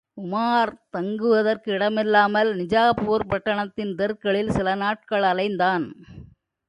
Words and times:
உமார் 0.17 0.71
தங்குவதற்கு 0.89 1.71
இடமில்லாமல் 1.71 2.49
நிஜாப்பூர் 2.55 3.27
பட்டணத்தின் 3.27 3.93
தெருக்களில் 3.95 4.49
சில 4.49 4.75
நாட்கள் 4.75 5.23
அலைந்தான். 5.23 5.85